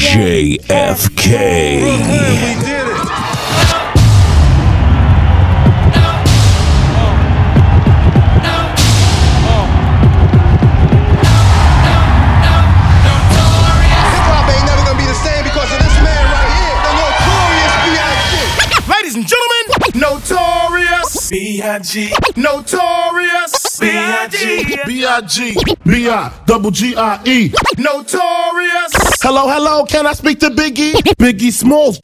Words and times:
JFK. 0.00 1.20
Hip-hop 13.10 14.48
ain't 14.48 14.64
never 14.66 14.82
gonna 14.84 14.98
be 14.98 15.04
the 15.06 15.14
same 15.14 15.44
because 15.44 15.70
of 15.70 15.78
this 15.78 15.96
man 16.02 16.24
right 16.32 16.50
here, 16.56 16.76
the 16.86 16.92
notorious 16.96 17.74
B.I.G. 17.84 18.32
Ladies 18.90 19.14
and 19.16 19.26
gentlemen, 19.28 19.64
notorious 20.00 21.30
B.I.G. 21.30 22.12
Notorious 22.36 23.78
B.I.G. 23.78 24.76
B-I-G, 24.86 25.56
B-I, 25.84 26.32
double 26.46 26.70
G-I-E. 26.70 27.52
Notorious. 27.78 28.39
Hello, 29.22 29.46
hello, 29.48 29.84
can 29.84 30.06
I 30.06 30.14
speak 30.14 30.40
to 30.40 30.48
Biggie? 30.48 30.94
Biggie 31.18 31.52
Smalls. 31.52 32.00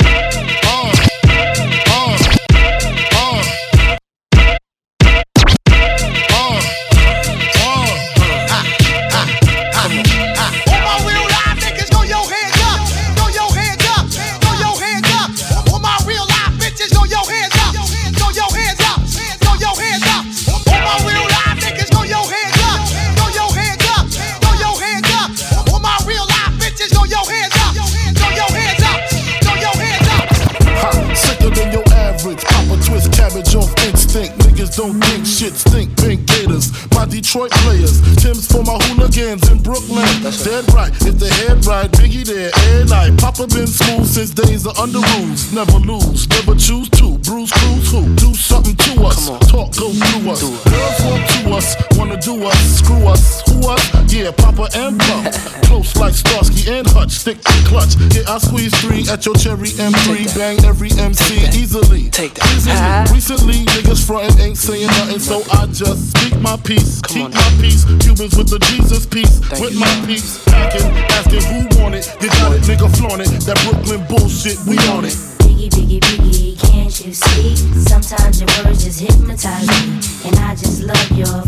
Papa 43.36 43.54
been 43.54 43.66
smooth 43.66 44.06
since 44.06 44.30
days 44.30 44.64
of 44.64 44.78
under 44.78 44.98
rules. 44.98 45.52
Never 45.52 45.78
lose, 45.84 46.26
never 46.28 46.54
choose 46.54 46.88
to. 46.96 47.18
Bruise, 47.18 47.52
cruise, 47.52 47.90
who? 47.90 48.14
Do 48.16 48.32
something 48.32 48.74
to 48.76 49.04
us. 49.04 49.28
Talk, 49.50 49.76
go 49.76 49.92
through 49.92 50.30
us. 50.30 50.40
Girls 50.40 51.00
walk 51.04 51.22
to 51.36 51.50
us, 51.52 51.76
wanna 51.98 52.16
do 52.16 52.44
us, 52.46 52.78
screw 52.78 53.06
us, 53.06 53.42
who 53.46 53.68
us? 53.68 54.10
Yeah, 54.10 54.30
Papa 54.30 54.68
and 54.74 54.98
Pump. 54.98 55.32
Close 55.68 55.94
like 55.96 56.14
Starsky 56.14 56.70
and 56.70 56.85
Hutch, 57.06 57.22
stick 57.22 57.38
to 57.38 57.52
clutch. 57.70 57.94
Yeah, 58.10 58.26
I 58.26 58.38
squeeze 58.38 58.74
three 58.82 59.06
at 59.06 59.24
your 59.24 59.36
cherry 59.36 59.70
M3. 59.78 60.26
Bang 60.36 60.58
every 60.64 60.90
MC 60.90 61.38
easily. 61.54 62.10
Take 62.10 62.34
that. 62.34 62.50
Easily. 62.50 63.14
Recently, 63.14 63.62
niggas 63.78 64.04
frontin' 64.04 64.40
ain't 64.40 64.58
saying 64.58 64.88
nothing, 64.88 65.20
so 65.20 65.42
I 65.52 65.66
just 65.66 66.10
speak 66.10 66.34
my 66.40 66.56
peace. 66.56 67.00
Keep 67.02 67.26
on. 67.26 67.30
my 67.30 67.50
peace. 67.60 67.84
Cubans 68.02 68.34
with 68.34 68.50
the 68.50 68.58
Jesus 68.74 69.06
piece. 69.06 69.38
Thank 69.38 69.62
with 69.62 69.74
you. 69.74 69.80
my 69.86 70.02
peace. 70.04 70.42
Packing, 70.46 70.90
asking 71.14 71.46
who 71.46 71.58
want 71.78 71.94
it. 71.94 72.10
You 72.20 72.28
got 72.42 72.58
it, 72.58 72.62
nigga, 72.66 72.90
flaunt 72.98 73.22
it. 73.22 73.30
That 73.46 73.58
Brooklyn 73.62 74.02
bullshit, 74.10 74.58
we 74.66 74.74
on 74.90 75.04
it. 75.04 75.14
Biggie, 75.46 75.70
biggie, 75.70 76.00
biggie, 76.02 76.58
can't 76.58 76.90
you 77.06 77.14
see? 77.14 77.54
Sometimes 77.86 78.42
your 78.42 78.50
words 78.66 78.82
just 78.82 78.98
hypnotize 78.98 79.70
me. 79.70 80.26
And 80.26 80.34
I 80.42 80.58
just 80.58 80.82
love 80.82 81.10
your 81.14 81.45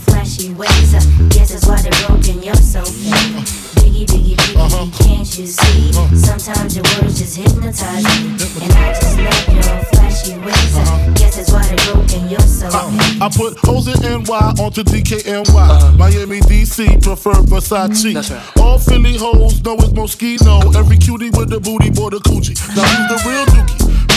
NY 14.69 14.83
onto 14.83 14.83
DKNY. 14.85 15.97
Miami, 15.97 16.41
DC, 16.41 17.03
prefer 17.03 17.33
Versace. 17.33 18.13
That's 18.13 18.31
right. 18.31 18.57
All 18.61 18.79
Philly 18.79 19.17
hoes 19.17 19.63
know 19.65 19.75
it's 19.75 19.93
Moschino. 19.93 20.75
Every 20.77 20.99
cutie 20.99 21.31
with 21.31 21.51
the 21.51 21.61
booty, 21.61 21.91
boy, 21.91 22.11
the 22.11 22.19
coochie. 22.19 22.55
Now 22.77 22.83
who's 22.85 23.23
the 23.23 23.29
real 23.29 23.47
dookie? 23.47 24.08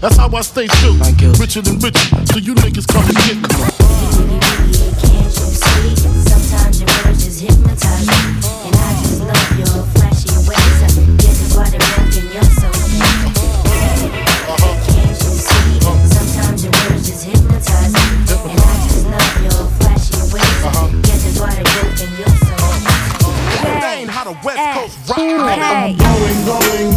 That's 0.00 0.16
how 0.16 0.28
I 0.34 0.40
stay 0.40 0.66
true. 0.66 0.96
Not 0.96 1.16
guilty. 1.16 1.40
Richer 1.40 1.62
than 1.62 1.78
richer, 1.78 2.26
so 2.26 2.38
you 2.38 2.54
niggas 2.54 2.86
come 2.88 3.04
and 3.04 3.16
get 3.16 3.36
me. 3.36 3.42
Biggie, 3.42 4.40
biggie, 4.40 4.90
can't 4.98 5.30
you 5.30 5.46
see? 5.54 5.94
Sometimes 6.26 6.80
your 6.80 6.90
words 7.04 7.22
just 7.24 7.40
hypnotize 7.40 8.06
me. 8.06 8.18
And 8.66 8.74
I 8.74 8.90
just 8.98 9.20
love 9.22 9.58
your 9.58 9.86
flashy 9.94 10.34
ways. 10.48 10.78
I 10.82 10.90
guess 11.22 11.54
why 11.54 11.70
they're 11.70 11.78
broken, 11.78 12.26
you're 12.34 12.50
so 12.50 12.68
fake. 12.72 13.30
Can't 14.90 15.14
you 15.14 15.32
see? 15.38 15.78
Sometimes 16.10 16.60
your 16.64 16.72
words 16.72 17.06
just 17.06 17.22
hypnotize 17.24 17.92
me. 17.94 18.02
And 18.50 18.58
I 18.58 18.74
just 18.82 19.06
love 19.06 19.34
your 19.46 19.62
flashy 19.78 20.18
ways. 20.34 20.66
I 20.66 20.90
guess 21.06 21.38
why 21.38 21.54
they're 21.54 21.62
broken, 21.62 22.10
you're. 22.18 22.30
How 24.02 24.24
the 24.24 24.34
West 24.44 24.58
Coast 24.74 24.98
rock. 25.08 25.18
I'm 25.18 25.96
going, 25.96 26.44
going 26.44 26.91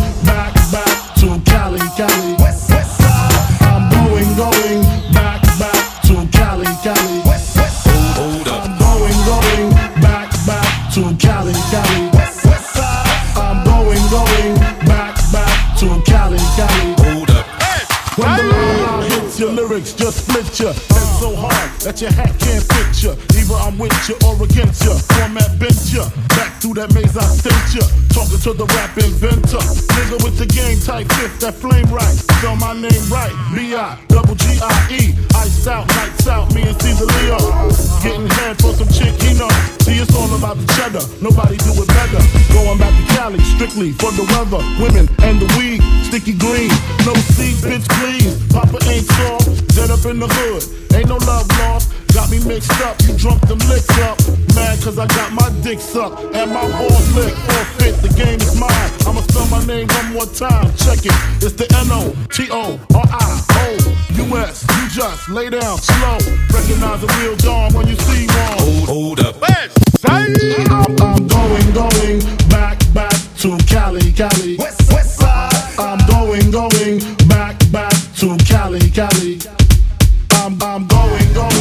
that 21.85 22.01
your 22.01 22.11
hat 22.13 22.33
can't 22.39 22.63
fit 22.73 23.03
ya. 23.03 23.11
Either 23.37 23.53
I'm 23.61 23.77
with 23.77 23.93
you 24.09 24.15
or 24.25 24.33
against 24.41 24.83
you. 24.83 24.93
Format 25.13 25.59
bent 25.59 25.93
ya. 25.93 26.09
Through 26.65 26.81
that 26.81 26.89
maze 26.97 27.13
I 27.13 27.21
sent 27.29 27.77
ya. 27.77 27.85
Talking 28.09 28.41
to 28.41 28.51
the 28.57 28.65
rap 28.73 28.97
inventor. 28.97 29.61
Nigga 29.93 30.17
with 30.25 30.41
the 30.41 30.49
game 30.49 30.81
type 30.81 31.05
fifth, 31.13 31.37
that 31.45 31.53
flame 31.53 31.85
right. 31.93 32.17
Spell 32.17 32.57
my 32.57 32.73
name 32.73 33.05
right. 33.05 33.29
B-I, 33.53 34.01
double 34.09 34.33
G-I-E. 34.33 35.13
Iced 35.37 35.69
out, 35.69 35.85
nights 35.93 36.25
out, 36.25 36.49
me 36.57 36.65
and 36.65 36.73
Caesar 36.81 37.05
Leo. 37.05 37.37
Getting 38.01 38.25
head 38.41 38.57
for 38.57 38.73
some 38.73 38.89
chick 38.89 39.13
he 39.21 39.37
know. 39.37 39.45
See, 39.85 40.01
it's 40.01 40.09
all 40.17 40.25
about 40.33 40.57
the 40.57 40.65
cheddar. 40.73 41.05
Nobody 41.21 41.61
do 41.61 41.69
it 41.77 41.85
better. 41.85 42.17
Going 42.49 42.81
back 42.81 42.97
to 42.97 43.05
Cali, 43.13 43.37
strictly 43.53 43.93
for 44.01 44.09
the 44.17 44.25
weather. 44.33 44.65
Women 44.81 45.05
and 45.21 45.37
the 45.37 45.45
weed, 45.61 45.85
sticky 46.09 46.33
green. 46.33 46.73
No 47.05 47.13
seed, 47.37 47.61
bitch, 47.61 47.85
please. 48.01 48.41
Papa 48.49 48.81
ain't 48.89 49.05
soft, 49.05 49.69
dead 49.77 49.93
up 49.93 50.01
in 50.09 50.17
the 50.17 50.25
hood. 50.25 50.65
Ain't 50.97 51.13
no 51.13 51.21
love 51.29 51.45
lost. 51.61 51.93
Got 52.15 52.31
me 52.31 52.39
mixed 52.47 52.71
up, 52.79 52.95
you 53.01 53.13
drunk 53.17 53.41
them 53.45 53.59
licks 53.67 53.89
up. 53.99 54.17
Mad 54.55 54.81
cause 54.81 54.97
I 54.97 55.05
got 55.05 55.33
my 55.33 55.49
dick 55.61 55.81
sucked 55.81 56.33
and 56.33 56.49
my 56.49 56.65
balls 56.71 57.13
licked. 57.13 57.35
Forfeit, 57.35 57.95
the 58.01 58.07
game 58.15 58.39
is 58.39 58.57
mine. 58.57 58.71
I'ma 59.05 59.19
spell 59.27 59.45
my 59.47 59.61
name 59.65 59.89
one 59.89 60.13
more 60.13 60.25
time. 60.25 60.73
Check 60.77 61.05
it. 61.05 61.11
It's 61.43 61.51
the 61.59 61.67
N-O-T-O-R-I-O-U-S. 61.75 62.47
You 64.63 64.87
just 64.87 65.27
lay 65.27 65.49
down 65.49 65.77
slow. 65.77 66.17
Recognize 66.55 67.03
a 67.03 67.07
real 67.19 67.35
dawn 67.35 67.73
when 67.73 67.85
you 67.89 67.97
see 68.07 68.27
one. 68.27 68.87
Hold 68.87 69.19
up. 69.19 69.35
I'm, 70.05 70.33
I'm 70.71 71.27
going, 71.27 71.73
going 71.73 72.21
back, 72.47 72.79
back 72.93 73.17
to 73.39 73.57
Cali, 73.67 74.13
Cali. 74.13 74.55
West, 74.55 74.89
west 74.93 75.17
side. 75.19 75.51
I'm 75.77 75.99
going, 76.07 76.49
going 76.49 76.99
back, 77.27 77.59
back 77.73 77.91
to 78.19 78.37
Cali, 78.47 78.89
Cali. 78.91 79.41
I'm, 80.31 80.61
I'm 80.63 80.87
going, 80.87 81.33
going 81.33 81.54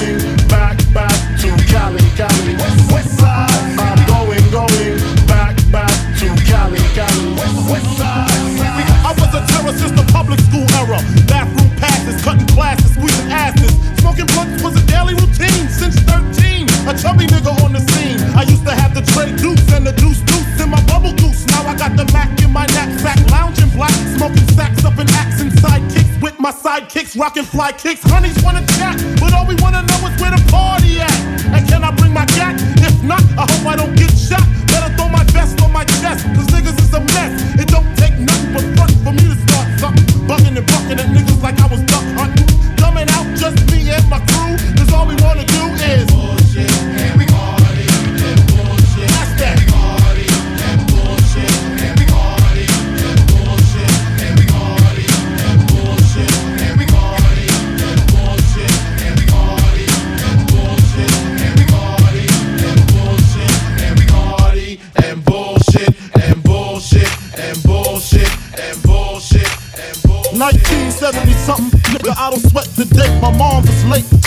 I 7.64 9.14
was 9.16 9.32
a 9.32 9.40
terror 9.48 9.72
since 9.72 9.92
the 9.96 10.04
public 10.12 10.38
school 10.40 10.68
era. 10.84 11.00
Bathroom 11.24 11.70
passes, 11.80 12.20
cutting 12.22 12.46
classes, 12.48 12.92
squeezing 12.92 13.32
asses. 13.32 13.72
Smoking 14.00 14.26
blunts 14.26 14.62
was 14.62 14.76
a 14.76 14.84
daily 14.84 15.14
routine 15.14 15.68
since 15.72 15.96
13. 16.04 16.68
A 16.84 16.92
chummy 16.92 17.24
nigga 17.26 17.56
on 17.64 17.72
the 17.72 17.80
scene. 17.80 18.20
I 18.36 18.42
used 18.42 18.64
to 18.66 18.74
have 18.74 18.92
the 18.92 19.00
tray 19.00 19.32
deuce 19.36 19.64
and 19.72 19.86
the 19.86 19.92
deuce 19.92 20.20
deuce 20.20 20.60
in 20.60 20.68
my 20.68 20.82
bubble 20.84 21.14
goose. 21.14 21.46
Now 21.46 21.64
I 21.64 21.74
got 21.74 21.96
the 21.96 22.04
Mac 22.12 22.28
in 22.42 22.52
my 22.52 22.66
knapsack, 22.66 23.18
lounging 23.30 23.70
black, 23.70 23.96
smoking 24.16 24.48
sacks 24.52 24.84
up 24.84 24.98
in 24.98 25.08
axe 25.16 25.40
and 25.40 25.50
sidekicks 25.52 26.20
with 26.20 26.38
my 26.38 26.52
sidekicks, 26.52 27.18
rocking 27.18 27.44
fly 27.44 27.72
kicks. 27.72 28.02
Honeys 28.04 28.36
wanna 28.44 28.60
chat, 28.76 29.00
but 29.20 29.32
all 29.32 29.46
we 29.46 29.56
wanna 29.64 29.80
know 29.80 30.00
is 30.04 30.20
where 30.20 30.36
the 30.36 30.42
party. 30.52 30.83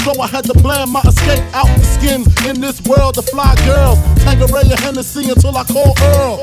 So 0.07 0.21
I 0.21 0.27
had 0.27 0.45
to 0.45 0.54
plan 0.54 0.89
my 0.89 1.01
escape 1.01 1.44
out 1.54 1.68
the 1.68 1.83
skin 1.83 2.24
In 2.48 2.62
this 2.62 2.80
world, 2.88 3.15
the 3.15 3.21
fly 3.24 3.54
girls, 3.68 4.00
Tanqueray 4.24 4.71
and 4.71 4.80
Hennessy 4.80 5.27
until 5.27 5.51
I 5.57 5.65
call 5.65 5.92
Earl. 6.15 6.39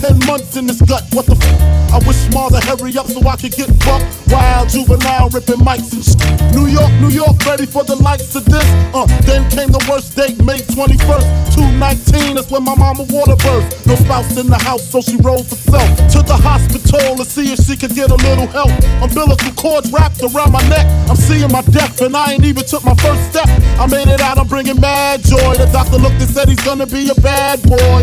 Ten 0.00 0.16
months 0.24 0.56
in 0.56 0.66
this 0.66 0.80
gut, 0.80 1.04
what 1.12 1.26
the 1.26 1.36
f? 1.36 1.92
I 1.92 2.00
wish 2.08 2.16
Mother 2.32 2.56
hurry 2.64 2.96
up 2.96 3.04
so 3.04 3.20
I 3.28 3.36
could 3.36 3.52
get 3.52 3.68
bucked. 3.84 4.08
Wild 4.32 4.70
juvenile 4.70 5.28
ripping 5.28 5.60
mics 5.60 5.92
and 5.92 6.00
shit. 6.00 6.24
New 6.56 6.72
York, 6.72 6.88
New 7.04 7.12
York, 7.12 7.36
ready 7.44 7.66
for 7.66 7.84
the 7.84 7.96
likes 7.96 8.34
of 8.34 8.46
this. 8.46 8.64
Uh, 8.96 9.04
then 9.28 9.44
came 9.52 9.68
the 9.68 9.84
worst 9.92 10.16
date, 10.16 10.40
May 10.40 10.64
21st, 10.72 11.52
219. 11.52 12.40
That's 12.40 12.50
when 12.50 12.64
my 12.64 12.74
mama 12.74 13.04
water 13.12 13.36
burst. 13.36 13.86
No 13.86 13.94
spouse 13.94 14.40
in 14.40 14.48
the 14.48 14.56
house, 14.56 14.88
so 14.88 15.02
she 15.04 15.20
rolled 15.20 15.44
herself 15.52 15.84
to 16.16 16.24
the 16.24 16.32
hospital 16.32 17.16
to 17.20 17.24
see 17.28 17.52
if 17.52 17.60
she 17.60 17.76
could 17.76 17.92
get 17.92 18.10
a 18.10 18.16
little 18.24 18.48
help. 18.48 18.72
Umbilical 19.04 19.52
cords 19.52 19.92
wrapped 19.92 20.24
around 20.24 20.52
my 20.52 20.64
neck. 20.72 20.88
I'm 21.12 21.16
seeing 21.16 21.52
my 21.52 21.60
death, 21.68 22.00
and 22.00 22.16
I 22.16 22.32
ain't 22.32 22.44
even 22.44 22.64
took 22.64 22.84
my 22.84 22.96
first 23.02 23.30
step. 23.30 23.48
I 23.78 23.86
made 23.86 24.08
it 24.08 24.20
out, 24.20 24.38
I'm 24.38 24.46
bringing 24.46 24.80
mad 24.80 25.22
joy. 25.22 25.54
The 25.58 25.68
doctor 25.72 25.98
looked 25.98 26.20
and 26.22 26.30
said 26.30 26.48
he's 26.48 26.62
gonna 26.64 26.86
be 26.86 27.10
a 27.10 27.14
bad 27.20 27.60
boy. 27.62 28.00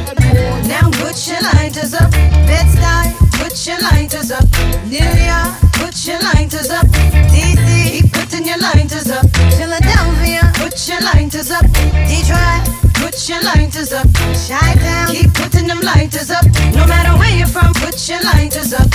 Now 0.68 0.92
put 1.00 1.16
your 1.28 1.42
lighters 1.56 1.94
up. 1.94 2.12
Bed-Stuy, 2.12 3.06
put 3.40 3.56
your 3.66 3.80
lighters 3.80 4.32
up. 4.32 4.46
New 4.86 5.00
York, 5.00 5.52
put 5.80 5.96
your 6.06 6.20
lighters 6.20 6.70
up. 6.70 6.86
DC, 7.32 7.68
keep 7.92 8.12
putting 8.12 8.46
your 8.46 8.60
lighters 8.60 9.10
up. 9.10 9.26
Philadelphia, 9.58 10.52
put 10.56 10.76
your 10.88 11.02
lighters 11.02 11.50
up. 11.52 11.66
Detroit, 12.10 12.89
put 13.00 13.16
your 13.30 13.42
lighters 13.44 13.94
up. 13.94 14.08
Chi-Town, 14.14 15.16
keep 15.16 15.34
putting 15.34 15.68
them 15.68 15.80
lighters 15.82 16.30
up. 16.30 16.46
No 16.76 16.86
matter 16.86 17.18
where 17.18 17.36
you're 17.36 17.48
from, 17.48 17.74
put 17.74 17.96
your 18.08 18.22
lighters 18.24 18.74
up. 18.74 18.88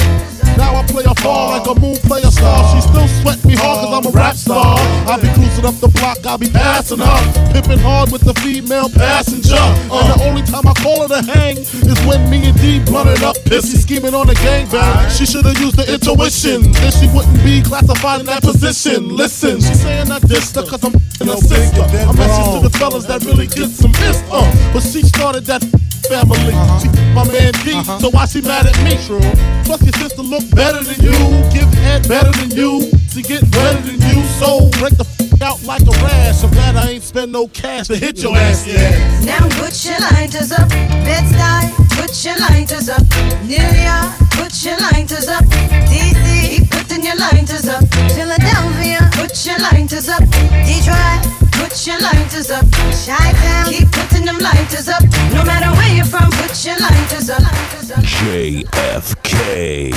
Now 0.56 0.76
I 0.76 0.86
play 0.86 1.04
a 1.04 1.14
fall 1.16 1.50
like 1.50 1.66
a 1.66 1.74
moon 1.80 1.96
player 2.06 2.30
star. 2.30 2.62
She 2.74 2.80
still 2.80 3.08
sweat 3.20 3.44
me 3.44 3.56
hard 3.56 3.84
cause 3.84 3.92
I'm 3.92 4.06
a 4.06 4.12
rap 4.14 4.36
star. 4.36 4.78
I 5.08 5.18
be 5.20 5.28
cruising 5.34 5.66
up 5.66 5.74
the 5.80 5.88
block, 5.88 6.24
I 6.24 6.36
be 6.36 6.48
passing 6.48 6.98
her. 7.00 7.20
Pippin' 7.52 7.80
hard 7.80 8.12
with 8.12 8.22
the 8.22 8.34
female 8.34 8.88
passenger. 8.88 9.58
And 9.90 10.06
the 10.12 10.16
only 10.22 10.42
time 10.42 10.66
I 10.68 10.74
call 10.74 11.08
her 11.08 11.10
to 11.10 11.22
hang 11.26 11.58
is 11.58 11.98
when 12.06 12.30
me 12.30 12.46
and 12.46 12.56
D 12.60 12.78
blunted 12.84 13.22
up. 13.22 13.36
Pissy 13.50 13.82
scheming 13.82 14.14
on 14.14 14.28
the 14.28 14.34
gangbang. 14.34 15.10
She 15.10 15.26
should've 15.26 15.58
used 15.58 15.76
the 15.76 15.86
intuition. 15.90 16.70
Then 16.72 16.92
she 16.92 17.06
wouldn't 17.10 17.42
be 17.42 17.62
classified 17.62 18.20
in 18.20 18.26
that 18.26 18.42
position. 18.42 19.16
Listen, 19.16 19.60
she 19.60 19.74
saying 19.74 20.10
I 20.10 20.20
dissed 20.20 20.54
her 20.54 20.62
cause 20.62 20.84
I'm 20.84 20.94
in 20.94 21.28
a 21.34 21.36
sister. 21.36 21.82
A 21.82 22.14
message 22.14 22.48
to 22.54 22.60
the 22.62 22.72
fellas 22.78 23.06
that 23.06 23.24
really 23.24 23.48
get 23.48 23.70
some 23.70 23.93
fist. 24.00 24.24
Uh, 24.30 24.44
but 24.72 24.82
she 24.82 25.02
started 25.02 25.44
that 25.46 25.62
family. 26.08 26.52
She 26.82 26.88
my 27.14 27.24
man 27.30 27.52
D, 27.64 27.72
so 28.00 28.10
why 28.10 28.26
she 28.26 28.40
mad 28.42 28.66
at 28.66 28.76
me? 28.84 28.96
True. 29.06 29.20
Plus 29.64 29.80
your 29.82 29.92
sister 30.02 30.22
look 30.22 30.44
better 30.50 30.82
than 30.82 30.98
you, 31.00 31.16
give 31.54 31.70
head 31.86 32.06
better 32.08 32.32
than 32.40 32.50
you, 32.50 32.90
she 33.10 33.22
get 33.22 33.48
better 33.50 33.80
than 33.80 34.00
you. 34.10 34.22
So 34.40 34.68
break 34.80 34.96
the 34.98 35.06
f- 35.06 35.42
out 35.42 35.62
like 35.64 35.82
a 35.82 35.94
rash. 36.02 36.42
I'm 36.44 36.50
glad 36.50 36.76
I 36.76 36.90
ain't 36.90 37.02
spend 37.04 37.32
no 37.32 37.46
cash 37.48 37.86
to 37.88 37.96
hit 37.96 38.22
your 38.22 38.36
ass 38.36 38.66
yet. 38.66 38.98
Now 39.24 39.46
put 39.60 39.72
your 39.86 39.98
lighters 40.12 40.50
up. 40.52 40.68
Bed-Stuy, 41.06 41.62
put 41.96 42.12
your 42.24 42.36
lighters 42.50 42.88
up. 42.88 43.02
New 43.46 43.56
York, 43.62 44.10
put 44.36 44.52
your 44.64 44.76
lighters 44.90 45.28
up. 45.28 45.44
DC, 45.88 46.58
keep 46.58 46.70
putting 46.70 47.04
your 47.04 47.16
lighters 47.16 47.68
up. 47.68 47.84
Philadelphia, 48.12 48.98
put 49.14 49.32
your 49.46 49.58
lighters 49.58 50.08
up. 50.08 50.22
Detroit, 50.66 51.22
put 51.58 51.86
your 51.86 51.98
lighters 52.00 52.50
up. 52.50 52.66
Chi-Town, 53.06 53.66
keep 53.70 53.90
putting 53.92 54.24
them 54.24 54.38
lighters 54.38 54.88
up. 54.88 55.02
No 55.32 55.44
matter 55.44 55.70
where 55.78 55.92
you're 55.94 56.04
from, 56.04 56.30
put 56.40 56.54
your 56.64 56.78
lighters 56.78 57.30
up. 57.30 57.42
JFK. 58.22 59.92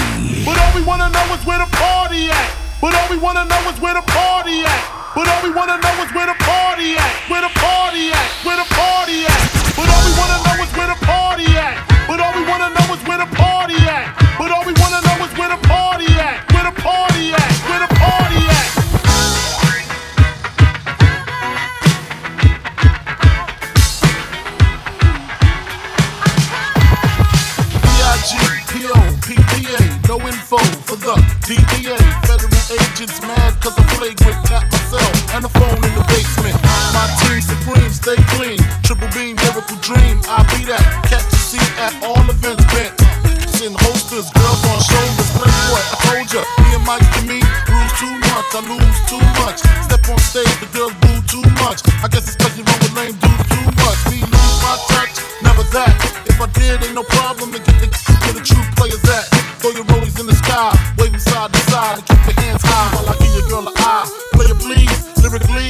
But 0.46 0.58
all 0.60 0.74
we 0.76 0.84
wanna 0.84 1.10
know 1.10 1.26
is 1.34 1.46
where 1.46 1.60
the 1.60 1.70
party 1.76 2.30
at. 2.30 2.50
But 2.82 2.94
all 2.94 3.10
we 3.10 3.18
wanna 3.18 3.46
know 3.46 3.62
is 3.70 3.80
where 3.82 3.94
the 3.94 4.06
party 4.06 4.64
at. 4.64 4.82
But 5.16 5.28
all 5.28 5.42
we 5.42 5.50
wanna 5.50 5.78
know 5.82 5.96
is 6.04 6.12
where 6.14 6.28
the 6.28 6.38
party 6.46 6.96
at. 6.96 7.12
Where 7.30 7.42
the 7.42 7.54
party 7.58 8.12
at. 8.12 8.28
Where 8.46 8.58
the 8.58 8.68
party 8.70 9.26
at. 9.26 9.40
But 9.78 9.88
all 9.90 10.04
we 10.06 10.14
wanna 10.20 10.38
know 10.46 10.58
is 10.64 10.72
where 10.78 10.90
the 10.94 11.00
party 11.06 11.48
at. 11.58 11.74
But 12.08 12.20
all 12.22 12.34
we 12.38 12.44
wanna 12.46 12.70
know 12.76 12.94
is 12.94 13.02
where 13.08 13.18
the 13.18 13.30
party 13.36 13.80
at. 13.82 14.06
But 14.38 14.52
all 14.52 14.66
we 14.66 14.74
wanna 14.78 15.02
know 15.02 15.26
is 15.26 15.34
where 15.38 15.50
the 15.50 15.62
party 15.68 16.10
at. 16.22 16.36
Where 16.54 16.66
the 16.70 16.76
party 16.82 17.34
at. 17.34 17.50
Where 17.70 17.82
the 17.82 17.92
no 30.08 30.16
info 30.24 30.58
for 30.88 30.96
the 30.96 31.16
DEA. 31.44 32.00
Federal 32.24 32.52
agents 32.72 33.20
mad 33.28 33.52
cause 33.60 33.76
I 33.76 33.84
flagrant 34.00 34.40
got 34.48 34.64
myself 34.72 35.12
and 35.36 35.44
the 35.44 35.52
phone 35.52 35.84
in 35.84 35.94
the 36.00 36.04
basement. 36.08 36.56
My 36.96 37.06
team 37.20 37.44
supreme, 37.44 37.92
stay 37.92 38.16
clean. 38.40 38.60
Triple 38.88 39.12
beam, 39.12 39.36
miracle 39.36 39.76
dream. 39.84 40.24
I 40.32 40.48
be 40.56 40.64
that. 40.72 40.84
Catch 41.12 41.28
a 41.28 41.40
seat 41.44 41.72
at 41.76 41.92
all 42.08 42.24
events 42.24 42.64
bent. 42.72 42.96
In 43.60 43.76
holsters, 43.84 44.32
girls 44.32 44.64
on 44.72 44.80
shoulders, 44.80 45.32
playboy. 45.36 45.84
I 45.84 45.96
told 46.08 46.28
ya, 46.32 46.42
me 46.64 46.68
and 46.72 46.86
Mike 46.88 47.08
to 47.20 47.22
me, 47.28 47.44
bruise 47.68 47.96
too 48.00 48.14
much, 48.32 48.48
I 48.56 48.62
lose 48.64 49.00
too 49.12 49.24
much. 49.44 49.60
Step 49.84 50.08
on 50.08 50.20
stage, 50.24 50.56
the 50.64 50.70
girls 50.72 50.96
boo 51.04 51.20
too 51.28 51.44
much. 51.60 51.84
I 52.00 52.08
guess 52.08 52.32
it's 52.32 52.40
cause 52.40 52.56
you 52.56 52.64
run 52.64 52.80
with 52.80 52.96
lame 52.96 53.18
dudes 53.20 53.44
too 53.52 53.68
much. 53.84 54.00
Me 54.08 54.24
lose 54.24 54.58
my 54.64 54.76
touch, 54.88 55.20
never 55.44 55.68
that. 55.76 55.92
If 56.32 56.40
I 56.40 56.48
did, 56.56 56.80
ain't 56.86 56.96
no 56.96 57.04
problem 57.04 57.52
to 57.52 57.60
get 57.60 57.76
the 57.82 57.90
where 58.24 58.40
the 58.40 58.46
true 58.46 58.64
players 58.78 59.04
at. 59.10 59.28
Throw 59.60 59.72
your 59.72 59.86
rollies 59.86 60.07
side, 60.58 60.98
waving 60.98 61.20
side 61.20 61.54
to 61.54 61.60
side, 61.70 61.98
and 61.98 62.08
keep 62.08 62.26
your 62.26 62.38
hands 62.42 62.62
high 62.66 62.90
while 62.96 63.10
I 63.10 63.16
give 63.22 63.34
your 63.38 63.48
girl 63.50 63.68
an 63.70 63.78
eye. 63.78 64.06
Play 64.34 64.48
it 64.50 64.60
please, 64.66 64.98
lyrically, 65.22 65.70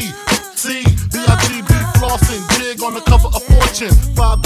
C, 0.56 0.84
B-I-G-B, 1.12 1.72
flossing, 2.00 2.44
jig 2.56 2.82
on 2.84 2.94
the 2.94 3.02
cover 3.02 3.28
of 3.28 3.44
Fortune, 3.44 3.92
5 4.16 4.42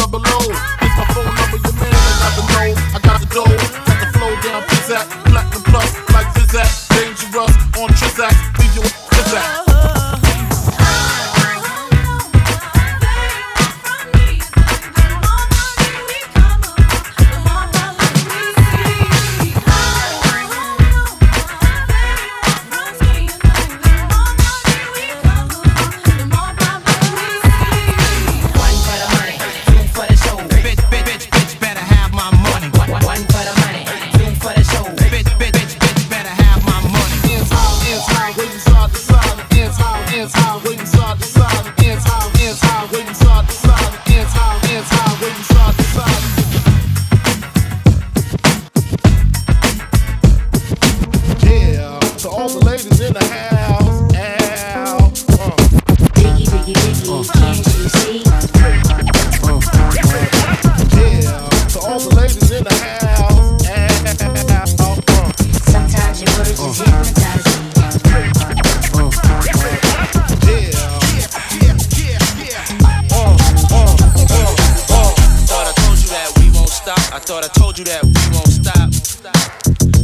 told 77.71 77.87
you 77.87 77.93
that 77.93 78.03
we 78.03 78.35
won't 78.35 78.51
stop. 78.51 78.91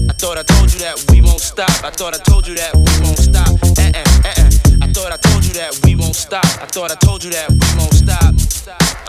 I 0.07 0.13
thought 0.15 0.37
I 0.37 0.43
told 0.43 0.71
you 0.71 0.79
that 0.79 0.95
we 1.11 1.19
won't 1.19 1.41
stop. 1.41 1.67
I 1.83 1.91
thought 1.91 2.15
I 2.15 2.19
told 2.23 2.47
you 2.47 2.55
that 2.55 2.71
we 2.71 2.93
won't 3.03 3.19
stop. 3.19 3.51
Eh 3.75 3.91
eh 3.91 4.07
eh 4.23 4.39
eh. 4.39 4.49
I 4.79 4.87
thought 4.95 5.11
I 5.11 5.17
told 5.19 5.43
you 5.43 5.51
that 5.59 5.75
we 5.83 5.95
won't 5.99 6.15
stop. 6.15 6.45
I 6.63 6.67
thought 6.71 6.91
I 6.91 6.95
told 6.95 7.25
you 7.25 7.31
that 7.31 7.51
we 7.51 7.67
won't 7.75 7.91
stop. 7.91 8.31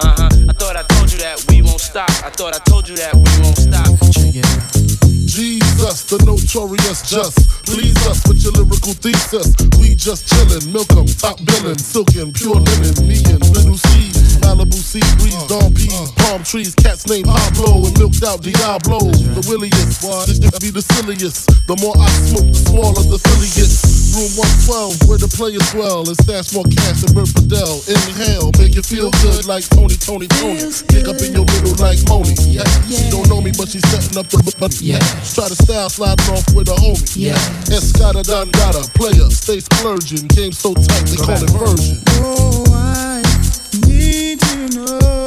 Uh 0.03 0.11
huh. 0.11 0.51
I 0.51 0.53
thought 0.59 0.75
I 0.75 0.83
told 0.91 1.07
you 1.13 1.19
that 1.23 1.39
we 1.47 1.63
won't 1.63 1.79
stop. 1.79 2.11
I 2.27 2.31
thought 2.35 2.57
I 2.57 2.59
told 2.67 2.89
you 2.89 2.97
that 2.97 3.15
we 3.15 3.31
won't 3.47 3.63
stop. 3.63 3.95
Jesus, 5.31 6.11
the 6.11 6.19
notorious 6.27 7.07
just. 7.07 7.39
Please 7.63 7.95
us 8.11 8.27
with 8.27 8.43
your 8.43 8.59
lyrical 8.59 8.91
thesis. 8.91 9.55
We 9.79 9.95
just 9.95 10.27
chillin', 10.27 10.67
milk 10.73 10.91
'em, 10.99 11.07
top 11.07 11.39
billin', 11.47 11.79
silkin', 11.79 12.33
pure 12.33 12.59
linen, 12.59 13.07
me 13.07 13.23
and 13.31 13.45
little. 13.55 13.88
Malibu 14.49 14.81
sea 14.81 15.05
breeze, 15.21 15.37
uh, 15.37 15.61
dawn 15.61 15.75
peas, 15.75 15.93
uh. 15.93 16.09
palm 16.25 16.43
trees, 16.43 16.75
cats 16.75 17.07
named 17.07 17.29
uh. 17.29 17.37
Pablo 17.37 17.85
and 17.85 17.93
milked 18.01 18.25
out 18.25 18.41
Diablo. 18.41 18.97
The 19.37 19.45
williest, 19.45 20.01
this 20.25 20.41
to 20.41 20.57
be 20.57 20.73
the 20.73 20.81
silliest. 20.81 21.53
The 21.69 21.77
more 21.85 21.93
I 22.01 22.09
smoke, 22.33 22.49
the 22.49 22.61
smaller 22.65 23.05
the 23.05 23.21
silly 23.21 23.53
gets. 23.53 23.85
Room 24.17 24.33
112, 24.73 25.05
where 25.05 25.21
the 25.21 25.29
players 25.29 25.61
dwell, 25.69 26.01
and 26.09 26.17
stash 26.25 26.57
more 26.57 26.65
cash 26.65 27.05
than 27.05 27.13
Bert 27.13 27.29
Fidel. 27.29 27.77
Inhale, 27.93 28.49
make 28.57 28.73
you 28.73 28.81
feel 28.81 29.13
good 29.21 29.45
like 29.45 29.69
Tony, 29.69 30.01
Tony, 30.01 30.25
Tony. 30.41 30.65
Pick 30.89 31.05
up 31.13 31.21
in 31.21 31.37
your 31.37 31.45
middle 31.45 31.77
like 31.77 32.01
Moni. 32.09 32.33
Yeah. 32.49 32.65
She 32.89 33.13
don't 33.13 33.29
know 33.29 33.45
me, 33.45 33.53
but 33.53 33.69
she's 33.69 33.85
setting 33.93 34.17
up 34.17 34.33
the 34.33 34.41
but 34.57 34.73
yeah. 34.81 35.05
Try 35.29 35.53
to 35.53 35.59
style 35.61 35.93
sliding 35.93 36.25
off 36.33 36.49
with 36.57 36.73
a 36.73 36.77
homie. 36.81 37.05
Yeah. 37.21 37.37
Escada 37.69 38.25
Don 38.25 38.49
Gata, 38.49 38.89
player, 38.97 39.29
stay 39.29 39.61
splurging. 39.61 40.25
Game 40.33 40.57
so 40.57 40.73
tight, 40.73 41.05
they 41.05 41.21
call 41.21 41.37
it 41.37 41.53
version. 41.53 42.01
Oh, 42.25 42.65
I 42.73 43.18
need 44.09 44.41
to 44.41 44.69
know 44.75 45.18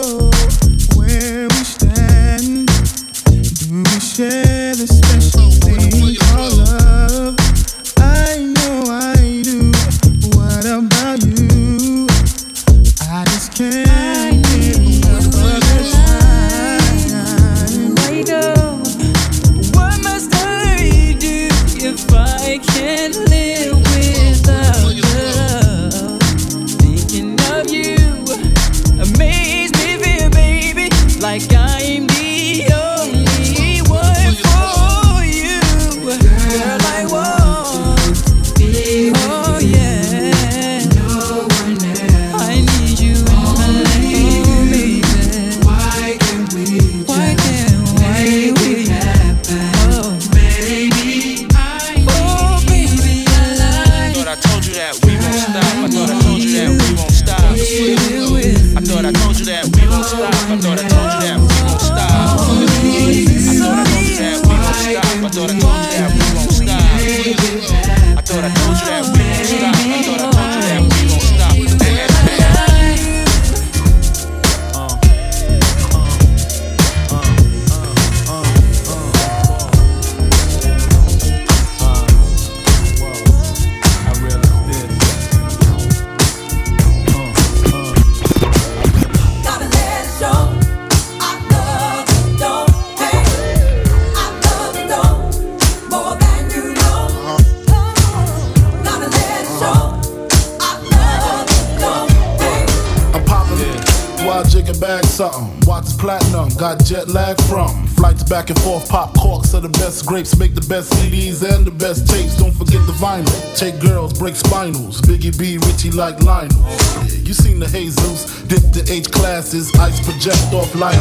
something. 105.22 105.68
Watch 105.68 105.98
platinum, 105.98 106.50
got 106.58 106.84
jet 106.84 107.08
lag 107.10 107.40
from. 107.44 107.91
Flights 108.02 108.24
back 108.24 108.50
and 108.50 108.60
forth, 108.62 108.90
pop 108.90 109.14
corks 109.14 109.54
are 109.54 109.62
the 109.62 109.70
best 109.70 110.08
grapes. 110.08 110.36
Make 110.36 110.56
the 110.56 110.66
best 110.68 110.92
CDs 110.94 111.44
and 111.44 111.64
the 111.64 111.70
best 111.70 112.10
tapes. 112.10 112.36
Don't 112.36 112.52
forget 112.52 112.82
the 112.88 112.94
vinyl. 112.94 113.30
Take 113.56 113.80
girls, 113.80 114.18
break 114.18 114.34
spinals. 114.34 115.02
Biggie 115.02 115.38
B, 115.38 115.60
Richie 115.60 115.92
like 115.92 116.20
Lionel. 116.24 116.58
You 117.06 117.36
seen 117.36 117.60
the 117.60 117.68
Jesus, 117.68 118.42
dip 118.50 118.64
the 118.74 118.84
H 118.92 119.12
classes, 119.12 119.72
ice 119.76 120.04
project 120.04 120.52
off 120.52 120.74
lights. 120.74 120.98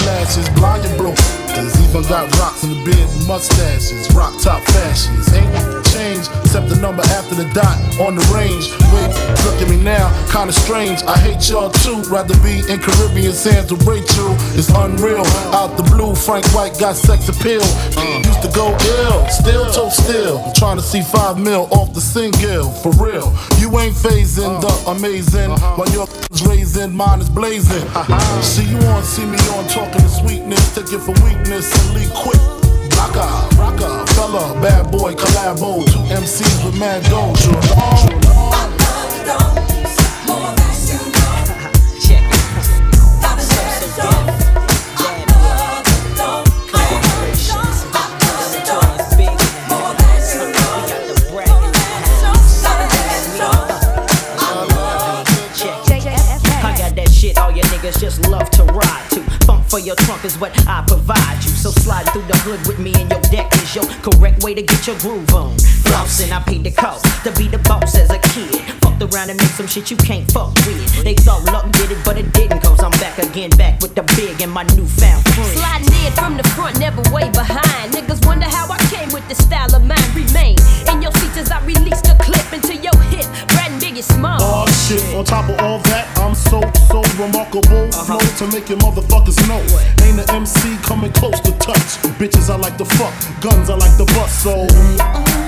Flashes, 0.00 0.48
blind 0.56 0.86
and 0.86 0.96
broke. 0.96 1.20
Even 1.88 2.02
got 2.08 2.32
rocks 2.38 2.64
in 2.64 2.70
the 2.70 2.84
beard 2.84 2.96
and 2.96 3.26
mustaches. 3.26 4.08
Rock 4.14 4.32
top 4.40 4.62
fashions. 4.72 5.32
Ain't 5.34 5.84
change 5.88 6.28
except 6.44 6.68
the 6.68 6.76
number 6.76 7.02
after 7.16 7.34
the 7.34 7.48
dot 7.56 7.76
on 7.98 8.14
the 8.14 8.24
range. 8.30 8.70
Wait, 8.92 9.10
look 9.44 9.56
at 9.60 9.68
me 9.68 9.76
now, 9.80 10.06
kinda 10.30 10.52
strange. 10.52 11.02
I 11.04 11.16
hate 11.16 11.48
y'all 11.48 11.70
too. 11.70 12.02
Rather 12.12 12.36
be 12.44 12.60
in 12.70 12.78
Caribbean 12.78 13.32
sands 13.32 13.72
with 13.72 13.86
Rachel. 13.86 14.36
It's 14.54 14.68
unreal. 14.70 15.26
Out 15.56 15.76
the 15.76 15.82
blue, 15.94 16.14
Frank 16.14 16.37
White 16.54 16.78
got 16.78 16.96
sex 16.96 17.28
appeal. 17.28 17.62
Used 18.22 18.42
to 18.42 18.50
go 18.54 18.70
ill, 18.70 19.28
still 19.28 19.70
toe 19.72 19.88
still. 19.88 20.38
I'm 20.38 20.54
trying 20.54 20.76
to 20.76 20.82
see 20.82 21.02
five 21.02 21.38
mil 21.38 21.68
off 21.72 21.92
the 21.94 22.00
single. 22.00 22.70
For 22.70 22.92
real, 22.92 23.34
you 23.58 23.68
ain't 23.78 23.94
phasing 23.94 24.60
the 24.60 24.90
amazing. 24.90 25.50
Uh-huh. 25.50 25.76
While 25.76 25.90
your 25.90 26.06
raising, 26.48 26.94
mine 26.94 27.20
is 27.20 27.28
blazing. 27.28 27.82
Uh-huh. 27.88 28.42
See 28.42 28.64
you 28.64 28.78
on, 28.78 29.02
see 29.02 29.24
me 29.24 29.38
on, 29.56 29.66
talking 29.68 30.00
to 30.00 30.08
sweetness. 30.08 30.74
Take 30.74 30.92
it 30.92 31.00
for 31.00 31.12
weakness 31.24 31.66
and 31.72 31.94
leave 31.94 32.12
quick. 32.14 32.40
Rocka, 32.94 33.26
rocka, 33.56 34.08
fella, 34.14 34.60
bad 34.60 34.90
boy, 34.90 35.14
collabo. 35.14 35.84
Two 35.86 35.98
MCs 36.14 36.64
with 36.64 36.78
mad 36.78 37.02
dough. 37.04 37.34
Sure, 37.34 37.62
sure. 37.62 38.18
I 38.52 39.67
for 59.78 59.84
your 59.84 59.96
trunk 59.96 60.24
is 60.24 60.38
what 60.38 60.52
I 60.66 60.82
provide 60.86 61.38
you. 61.44 61.50
So 61.50 61.70
slide 61.70 62.04
through 62.10 62.26
the 62.26 62.36
hood 62.38 62.60
with 62.66 62.78
me 62.78 62.92
and 62.98 63.10
your 63.10 63.20
deck 63.30 63.52
is 63.54 63.74
your 63.74 63.86
correct 64.02 64.42
way 64.42 64.54
to 64.54 64.62
get 64.62 64.86
your 64.86 64.98
groove 64.98 65.32
on. 65.34 65.54
Flossing, 65.86 66.32
I 66.32 66.42
paid 66.42 66.64
the 66.64 66.72
cost 66.72 67.04
to 67.24 67.30
be 67.32 67.48
the 67.48 67.58
boss 67.58 67.94
as 67.94 68.10
a 68.10 68.18
kid. 68.34 68.58
Fucked 68.82 69.02
around 69.02 69.30
and 69.30 69.38
made 69.38 69.54
some 69.54 69.66
shit 69.66 69.90
you 69.90 69.96
can't 69.96 70.30
fuck 70.32 70.54
with. 70.66 71.04
They 71.04 71.14
thought 71.14 71.44
luck 71.44 71.70
did 71.72 71.92
it, 71.92 71.98
but 72.04 72.18
it 72.18 72.32
didn't. 72.32 72.60
Cause 72.60 72.82
I'm 72.82 72.90
back 72.98 73.18
again, 73.18 73.50
back 73.50 73.80
with 73.80 73.94
the 73.94 74.02
big 74.18 74.42
and 74.42 74.50
my 74.50 74.64
newfound 74.74 75.22
friend. 75.34 75.54
Sliding 75.54 75.94
in 76.06 76.12
from 76.12 76.36
the 76.36 76.46
front, 76.56 76.78
never 76.80 77.02
way 77.14 77.30
behind. 77.30 77.94
Niggas 77.94 78.26
wonder 78.26 78.46
how 78.46 78.66
I 78.70 78.78
came 78.90 79.12
with 79.12 79.26
the 79.28 79.36
style 79.36 79.74
of 79.74 79.84
mine. 79.84 80.08
Remain 80.14 80.58
in 80.90 81.02
your 81.02 81.12
seats 81.22 81.38
as 81.38 81.50
I 81.52 81.62
release 81.64 82.02
the 82.02 82.18
clip 82.18 82.46
into 82.52 82.74
your 82.74 82.98
hip. 83.14 83.26
Brad 83.54 83.70
and 83.70 83.80
Biggie 83.80 84.02
Small. 84.02 84.38
Oh 84.40 84.66
shit, 84.66 85.14
on 85.14 85.24
top 85.24 85.48
of 85.48 85.60
all 85.60 85.78
to 88.38 88.46
make 88.52 88.68
your 88.68 88.78
motherfuckers 88.78 89.36
know. 89.48 89.58
Ain't 90.06 90.20
an 90.20 90.30
MC 90.30 90.76
coming 90.82 91.10
close 91.12 91.40
to 91.40 91.50
touch. 91.58 91.98
Bitches 92.20 92.48
I 92.48 92.56
like 92.56 92.76
to 92.76 92.84
fuck, 92.84 93.12
guns 93.42 93.68
I 93.68 93.74
like 93.74 93.96
to 93.96 94.04
bust, 94.14 94.44
so. 94.44 94.62
Uh-huh. 94.62 95.47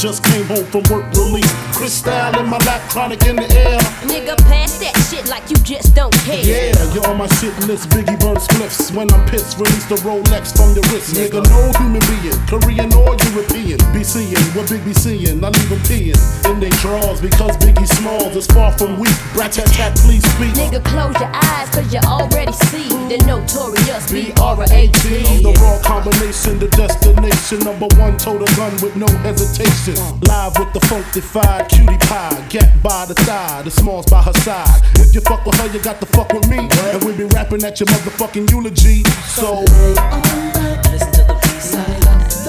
Just 0.00 0.24
came 0.24 0.46
home 0.46 0.64
from 0.64 0.82
work 0.90 1.04
relief. 1.12 1.44
Crystal 1.74 2.40
in 2.40 2.48
my 2.48 2.56
lap, 2.64 2.80
chronic 2.88 3.22
in 3.26 3.36
the 3.36 3.42
air. 3.52 3.78
Nigga, 4.08 4.34
pass 4.48 4.78
that 4.78 4.99
like 5.30 5.48
you 5.48 5.56
just 5.62 5.94
don't 5.94 6.12
care. 6.26 6.42
Yeah, 6.42 6.74
you're 6.92 7.06
on 7.06 7.16
my 7.18 7.28
shit 7.38 7.54
list, 7.70 7.88
Biggie 7.90 8.18
burn 8.18 8.36
spliffs. 8.36 8.92
When 8.92 9.10
I'm 9.14 9.24
pissed, 9.30 9.56
release 9.58 9.86
the 9.86 9.94
Rolex 10.02 10.50
from 10.58 10.74
your 10.74 10.82
wrist. 10.90 11.14
Nigga, 11.14 11.46
no 11.46 11.70
human 11.78 12.02
being, 12.10 12.34
Korean 12.50 12.90
or 12.92 13.14
European. 13.30 13.78
Be 13.94 14.02
seeing 14.02 14.42
what 14.58 14.68
Big 14.68 14.84
be 14.84 14.92
seeing, 14.92 15.38
I 15.44 15.48
leave 15.48 15.70
them 15.70 15.78
peeing 15.86 16.18
in 16.50 16.58
they 16.58 16.70
drawers 16.82 17.22
because 17.22 17.56
Biggie 17.62 17.86
Smalls 17.86 18.34
is 18.34 18.46
far 18.48 18.72
from 18.76 18.98
weak. 18.98 19.14
Brat 19.32 19.52
tat 19.54 19.70
tat, 19.70 19.94
please 20.02 20.26
speak. 20.34 20.50
Nigga, 20.58 20.82
close 20.84 21.14
your 21.22 21.30
eyes, 21.32 21.70
cause 21.70 21.86
you 21.94 22.00
already 22.10 22.52
see 22.66 22.90
the 23.06 23.22
notorious 23.24 24.10
B 24.10 24.34
R 24.42 24.58
A 24.66 24.90
T. 24.90 25.42
the 25.46 25.54
raw 25.62 25.78
combination, 25.86 26.58
the 26.58 26.66
destination, 26.74 27.62
number 27.62 27.86
one 28.02 28.18
total 28.18 28.50
gun 28.58 28.74
with 28.82 28.96
no 28.96 29.06
hesitation. 29.22 29.94
Live 30.26 30.58
with 30.58 30.72
the 30.74 30.82
funkified 30.90 31.68
cutie 31.70 31.98
pie, 32.10 32.34
get 32.50 32.82
by 32.82 33.06
the 33.06 33.14
thigh, 33.14 33.62
the 33.62 33.70
smalls 33.70 34.06
by 34.06 34.22
her 34.22 34.34
side. 34.42 34.82
If 34.98 35.14
you 35.14 35.19
fuck 35.20 35.44
with 35.44 35.56
her, 35.56 35.66
you 35.68 35.80
got 35.82 36.00
to 36.00 36.06
fuck 36.06 36.32
with 36.32 36.48
me, 36.48 36.68
and 36.92 37.04
we 37.04 37.12
be 37.16 37.24
rapping 37.24 37.64
at 37.64 37.80
your 37.80 37.86
motherfucking 37.88 38.50
eulogy. 38.50 39.02
So 39.26 39.64
Listen 40.90 41.12
to 41.12 41.22
the 41.24 41.34
I 41.42 42.44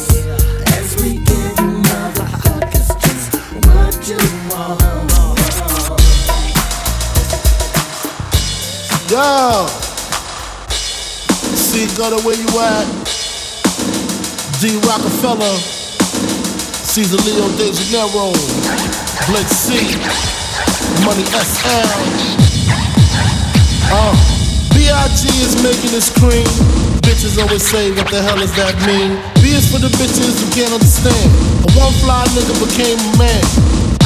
you 0.00 0.36
you 1.26 1.48
you 1.58 1.68
you 1.68 1.96
you? 4.06 4.30
Yo, 9.10 9.89
where 12.00 12.32
you 12.32 12.48
at? 12.56 12.88
D 14.56 14.72
Rockefeller, 14.88 15.52
Caesar 16.88 17.20
Leo 17.28 17.44
De 17.60 17.68
Janeiro, 17.76 18.32
Blake 19.28 19.52
C, 19.52 19.76
Money 21.04 21.28
SL. 21.28 21.92
Uh, 23.92 24.16
B.I.G. 24.72 25.28
is 25.44 25.60
making 25.60 25.92
this 25.92 26.08
cream. 26.16 26.48
Bitches 27.04 27.36
always 27.36 27.60
say, 27.60 27.92
what 27.92 28.08
the 28.08 28.22
hell 28.24 28.40
does 28.40 28.56
that 28.56 28.72
mean? 28.88 29.20
B 29.44 29.52
is 29.52 29.68
for 29.68 29.76
the 29.76 29.92
bitches 30.00 30.40
who 30.40 30.48
can't 30.56 30.72
understand. 30.72 31.28
A 31.68 31.70
one 31.76 31.92
fly 32.00 32.24
nigga 32.32 32.56
became 32.64 32.96
a 32.96 33.12
man. 33.20 33.44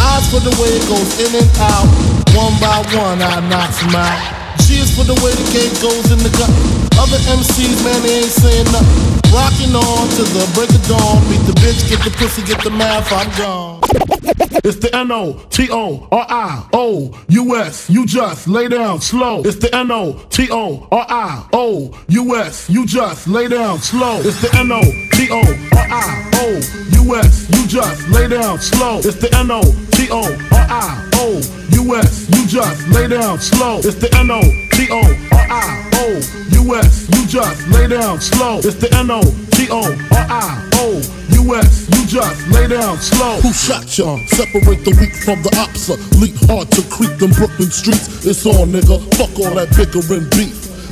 Eyes 0.02 0.26
for 0.34 0.42
the 0.42 0.50
way 0.58 0.74
it 0.74 0.82
goes 0.90 1.14
in 1.22 1.30
and 1.30 1.46
out. 1.62 1.86
One 2.34 2.58
by 2.58 2.82
one, 2.98 3.22
I 3.22 3.38
knocks 3.46 3.78
them 3.78 3.94
out. 3.94 4.18
G 4.66 4.82
is 4.82 4.90
for 4.90 5.06
the 5.06 5.14
way 5.22 5.30
the 5.30 5.46
game 5.54 5.74
goes 5.78 6.10
in 6.10 6.18
the 6.18 6.34
gut. 6.34 6.83
Other 6.98 7.18
MCs, 7.26 7.84
man, 7.84 8.02
they 8.02 8.22
ain't 8.22 8.30
saying 8.30 8.66
nothing. 8.72 9.32
Rocking 9.32 9.74
on 9.74 10.08
to 10.16 10.22
the 10.22 10.46
break 10.54 10.70
of 10.70 10.82
dawn. 10.86 11.22
Meet 11.28 11.42
the 11.46 11.54
bitch, 11.60 11.88
get 11.88 12.02
the 12.04 12.10
pussy, 12.10 12.42
get 12.42 12.62
the 12.62 12.70
math, 12.70 13.12
I'm 13.12 13.30
gone. 13.36 13.73
It's 13.94 14.78
the 14.78 14.90
N 14.92 15.12
O 15.12 15.34
T 15.50 15.68
O 15.70 16.08
R 16.10 16.26
I 16.28 16.68
O 16.72 17.16
U 17.28 17.56
S. 17.56 17.88
You 17.88 18.06
just 18.06 18.48
lay 18.48 18.66
down 18.66 19.00
slow. 19.00 19.42
It's 19.44 19.56
the 19.56 19.72
N 19.74 19.92
O 19.92 20.14
T 20.30 20.48
O 20.50 20.88
R 20.90 21.06
I 21.08 21.48
O 21.52 21.96
U 22.08 22.36
S. 22.36 22.68
You 22.68 22.86
just 22.86 23.28
lay 23.28 23.46
down 23.46 23.78
slow. 23.78 24.18
It's 24.20 24.40
the 24.40 24.50
N 24.56 24.72
O 24.72 24.80
T 25.12 25.28
O 25.30 25.40
R 25.40 25.86
I 25.90 26.30
O 26.34 27.04
U 27.04 27.16
S. 27.16 27.48
You 27.50 27.68
just 27.68 28.08
lay 28.08 28.26
down 28.26 28.58
slow. 28.58 28.98
It's 28.98 29.16
the 29.16 29.32
N 29.36 29.50
O 29.52 29.62
T 29.92 30.08
O 30.10 30.22
R 30.22 30.66
I 30.68 31.10
O 31.14 31.40
U 31.70 31.96
S. 31.96 32.28
You 32.34 32.46
just 32.48 32.88
lay 32.88 33.06
down 33.06 33.38
slow. 33.38 33.78
It's 33.78 33.94
the 33.94 34.12
N 34.16 34.30
O 34.30 34.40
T 34.72 34.88
O 34.90 35.02
R 35.30 35.46
I 35.50 35.90
O 35.94 36.20
U 36.64 36.74
S. 36.76 37.08
You 37.14 37.26
just 37.28 37.68
lay 37.68 37.86
down 37.86 38.20
slow. 38.20 38.58
It's 38.58 38.74
the 38.74 38.92
N 38.96 39.10
O 39.10 39.22
T 39.52 39.68
O 39.70 39.82
R 39.82 40.26
I 40.28 40.70
O 40.74 41.23
U 41.44 41.54
S. 41.56 41.88
You 41.92 42.06
just 42.06 42.48
lay 42.48 42.68
down 42.68 42.96
slow. 42.98 43.40
Who 43.40 43.52
shot 43.52 43.98
ya? 43.98 44.16
Separate 44.26 44.84
the 44.84 44.96
weak 45.00 45.14
from 45.14 45.42
the 45.42 45.50
opsa. 45.60 45.96
Leap 46.20 46.36
hard 46.48 46.70
to 46.72 46.82
creep 46.88 47.18
them 47.18 47.30
Brooklyn 47.32 47.70
streets. 47.70 48.24
It's 48.24 48.46
on, 48.46 48.72
nigga. 48.72 48.98
Fuck 49.16 49.38
all 49.38 49.54
that 49.54 49.68
bickering 49.76 50.28
beef. 50.30 50.73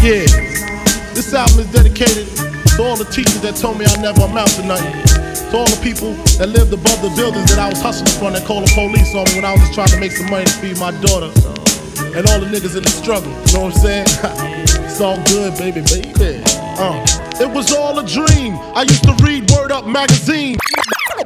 Yeah, 0.00 0.24
this 1.12 1.34
album 1.34 1.60
is 1.60 1.70
dedicated 1.76 2.24
to 2.32 2.82
all 2.82 2.96
the 2.96 3.04
teachers 3.12 3.44
that 3.44 3.52
told 3.60 3.76
me 3.76 3.84
I 3.84 3.92
never 4.00 4.24
amount 4.24 4.48
to 4.56 4.64
nothing. 4.64 4.96
To 5.52 5.60
all 5.60 5.68
the 5.68 5.80
people 5.84 6.16
that 6.40 6.48
lived 6.48 6.72
above 6.72 7.04
the 7.04 7.12
buildings 7.20 7.52
that 7.52 7.60
I 7.60 7.68
was 7.68 7.84
hustling 7.84 8.08
from 8.16 8.32
that 8.32 8.48
called 8.48 8.64
the 8.64 8.72
police 8.72 9.12
on 9.12 9.28
me 9.28 9.36
when 9.36 9.44
I 9.44 9.52
was 9.52 9.60
just 9.60 9.76
trying 9.76 9.92
to 9.92 10.00
make 10.00 10.16
some 10.16 10.32
money 10.32 10.48
to 10.48 10.56
feed 10.56 10.80
my 10.80 10.88
daughter. 11.04 11.28
And 12.16 12.24
all 12.32 12.40
the 12.40 12.48
niggas 12.48 12.80
in 12.80 12.82
the 12.82 12.88
struggle, 12.96 13.28
you 13.28 13.52
know 13.52 13.68
what 13.68 13.76
I'm 13.76 13.84
saying? 13.84 14.08
it's 14.88 15.04
all 15.04 15.20
good, 15.28 15.52
baby, 15.60 15.84
baby. 15.84 16.40
Uh, 16.80 16.96
it 17.36 17.52
was 17.52 17.68
all 17.68 18.00
a 18.00 18.06
dream. 18.08 18.56
I 18.72 18.88
used 18.88 19.04
to 19.04 19.12
read 19.20 19.52
Word 19.52 19.68
Up 19.68 19.84
magazine. 19.84 20.56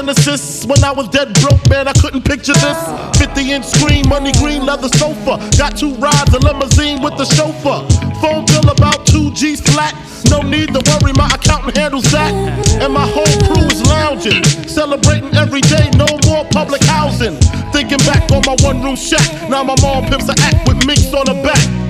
Genesis. 0.00 0.64
When 0.64 0.82
I 0.82 0.92
was 0.92 1.08
dead 1.08 1.28
broke, 1.42 1.60
man, 1.68 1.86
I 1.86 1.92
couldn't 1.92 2.24
picture 2.24 2.54
this. 2.54 2.80
50 3.20 3.52
inch 3.52 3.66
screen, 3.66 4.08
money 4.08 4.32
green, 4.40 4.64
leather 4.64 4.88
sofa. 4.96 5.36
Got 5.58 5.76
two 5.76 5.92
rides, 5.96 6.32
a 6.32 6.38
limousine 6.38 7.02
with 7.02 7.18
the 7.18 7.26
chauffeur. 7.36 7.84
Phone 8.24 8.46
bill 8.46 8.70
about 8.70 9.04
2 9.04 9.34
G's 9.34 9.60
flat. 9.60 9.92
No 10.30 10.40
need 10.40 10.72
to 10.72 10.80
worry, 10.88 11.12
my 11.12 11.28
accountant 11.28 11.76
handles 11.76 12.10
that. 12.12 12.32
And 12.80 12.94
my 12.94 13.04
whole 13.04 13.36
crew 13.44 13.68
is 13.68 13.82
lounging, 13.84 14.42
celebrating 14.64 15.36
every 15.36 15.60
day, 15.68 15.90
no 15.96 16.08
more 16.24 16.46
public 16.48 16.82
housing. 16.84 17.36
Thinking 17.70 18.00
back 18.08 18.24
on 18.32 18.40
my 18.46 18.56
one 18.64 18.82
room 18.82 18.96
shack. 18.96 19.28
Now 19.50 19.62
my 19.64 19.76
mom 19.82 20.08
pimps 20.08 20.30
a 20.30 20.34
act 20.40 20.66
with 20.66 20.80
minks 20.86 21.12
on 21.12 21.26
her 21.26 21.42
back. 21.44 21.89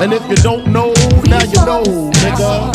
And 0.00 0.12
if 0.14 0.26
you 0.30 0.36
don't 0.36 0.66
know, 0.68 0.92
now 1.26 1.42
you 1.44 1.60
know, 1.66 1.82
nigga. 2.24 2.72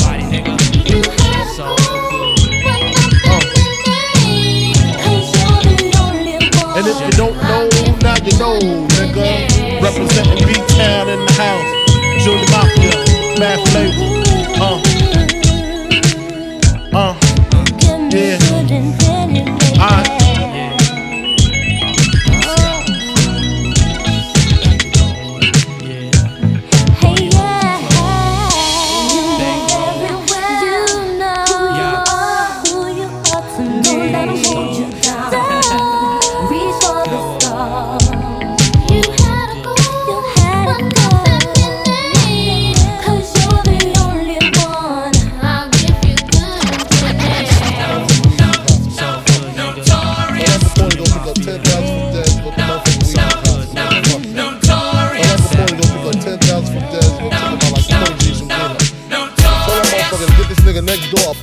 You 0.89 1.01
had 1.01 1.47
a 1.53 1.73
goal, 2.11 2.35
but 2.63 2.81
nothing 2.95 3.71
remained. 3.87 4.93
'Cause 5.01 5.29
you're 5.33 5.75
the 5.75 5.89
only 6.05 6.37
one. 6.61 6.77
And 6.77 6.85
if 6.87 6.97
you 7.01 7.11
don't 7.17 7.37
know, 7.49 7.65
now 8.03 8.15
you 8.23 8.37
know, 8.37 8.59
nigga. 8.97 9.81
Representing 9.81 10.45
B-Town 10.47 11.09
in 11.09 11.25
the 11.25 11.33
house. 11.33 11.69
Junior 12.23 12.49
Mafia, 12.51 13.39
Mad 13.39 13.59
Flavor. 13.69 14.14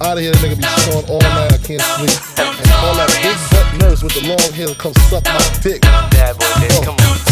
Out 0.02 0.18
of 0.18 0.22
here. 0.22 0.32
Nigga 0.34 0.56
be 0.56 0.62
snoring 0.62 1.08
all 1.08 1.20
night. 1.20 1.52
I 1.52 1.58
can't 1.58 1.80
sleep. 1.80 2.10
And 2.38 2.70
all 2.82 2.94
that 2.98 3.10
big 3.22 3.38
butt 3.50 3.68
nurse 3.80 4.02
with 4.02 4.14
the 4.14 4.28
long 4.28 4.52
hair 4.52 4.74
come 4.74 4.94
suck 5.08 5.24
my 5.24 5.60
dick. 5.62 5.82
Bad 5.82 6.36
boy, 6.38 6.84
come 6.84 6.96
on. 6.96 7.31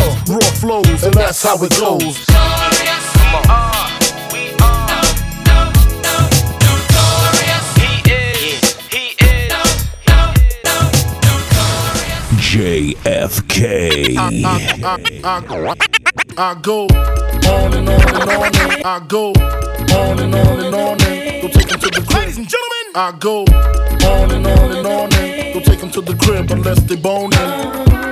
raw 0.29 0.39
flows, 0.61 1.03
and 1.03 1.13
that's 1.13 1.43
how 1.43 1.55
it 1.63 1.71
goes. 1.79 2.25
Uh, 2.29 3.71
JFK. 12.51 14.17
I 16.37 16.55
go 16.61 16.87
on 16.87 17.73
and 17.73 17.87
on 17.87 18.21
and 18.21 18.29
on. 18.29 18.55
And 18.55 18.85
I 18.85 18.99
go 19.07 19.31
on 19.31 20.19
and 20.19 20.35
on 20.35 20.59
and 20.59 20.75
on. 20.75 21.01
And 21.01 21.41
go 21.41 21.47
take 21.47 21.71
him 21.71 21.79
to 21.79 21.89
the 21.89 22.05
crib. 22.05 22.19
Ladies 22.19 22.37
and 22.37 22.49
gentlemen, 22.49 22.85
I 22.95 23.11
go 23.19 23.43
on 23.43 24.31
and 24.31 24.47
on 24.47 24.71
and 24.75 24.87
on. 24.87 25.13
And 25.13 25.53
go 25.53 25.59
take 25.61 25.79
him 25.79 25.91
to 25.91 26.01
the 26.01 26.15
crib 26.15 26.51
unless 26.51 26.79
they 26.81 26.95
boning. 26.97 27.39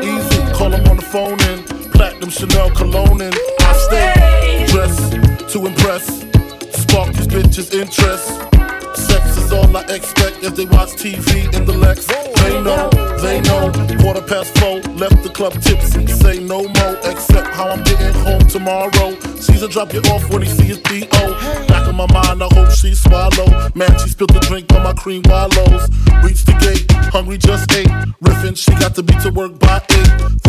Easy, 0.04 0.54
call 0.54 0.72
him 0.72 0.88
on 0.88 0.96
the 0.96 1.04
phone 1.04 1.40
and 1.42 1.59
platinum 2.00 2.30
Chanel 2.30 2.72
cologne. 2.72 3.20
And 3.20 3.36
I 3.60 3.74
stay 3.88 4.66
dressed 4.72 5.12
to 5.52 5.66
impress, 5.66 6.06
spark 6.72 7.12
these 7.12 7.28
bitches' 7.28 7.74
interest. 7.74 8.26
Sex 8.96 9.36
is 9.36 9.52
all 9.52 9.76
I 9.76 9.84
expect 9.92 10.42
if 10.42 10.56
they 10.56 10.64
watch 10.64 10.92
TV 10.96 11.54
in 11.54 11.66
the 11.66 11.74
Lex. 11.74 12.08
They 12.08 12.56
know, 12.64 12.90
they 13.20 13.42
know. 13.42 13.70
Quarter 14.00 14.26
past 14.32 14.58
four, 14.60 14.80
left 14.96 15.22
the 15.24 15.30
club 15.30 15.54
tipsy. 15.62 16.08
Say 16.08 16.40
no 16.40 16.64
more, 16.64 16.96
except 17.04 17.54
how 17.54 17.68
I'm 17.68 17.84
getting 17.84 18.14
home 18.24 18.48
tomorrow. 18.48 19.20
Caesar 19.36 19.68
drop 19.68 19.94
you 19.94 20.00
off 20.14 20.24
when 20.32 20.44
he 20.44 20.48
see 20.48 20.68
his 20.72 20.80
P.O. 20.80 21.68
Back 21.68 21.86
in 21.90 21.96
my 21.98 22.08
mind, 22.14 22.42
I 22.42 22.48
hope 22.56 22.72
she 22.72 22.96
swallow. 22.96 23.50
Man, 23.76 23.92
she 24.00 24.08
spilled 24.08 24.34
the 24.34 24.40
drink 24.40 24.72
on 24.72 24.84
my 24.84 24.94
cream 24.94 25.22
wallows. 25.26 25.84
Reach 26.24 26.46
the 26.46 26.56
gate, 26.64 26.90
hungry 27.12 27.38
just 27.38 27.70
ate. 27.74 27.92
Riffin', 28.24 28.56
she 28.56 28.72
got 28.80 28.96
to 28.96 29.04
be 29.04 29.14
to 29.20 29.32
work 29.32 29.60
by 29.60 29.82
eight. 29.90 30.49